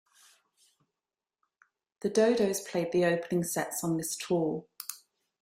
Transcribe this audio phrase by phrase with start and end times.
[1.99, 4.65] The Dodos played the opening sets on this tour.